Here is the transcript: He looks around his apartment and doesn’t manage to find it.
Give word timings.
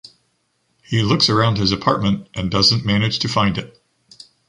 He 0.81 1.03
looks 1.03 1.29
around 1.29 1.59
his 1.59 1.71
apartment 1.71 2.27
and 2.33 2.49
doesn’t 2.49 2.83
manage 2.83 3.19
to 3.19 3.27
find 3.29 3.55
it. 3.59 3.79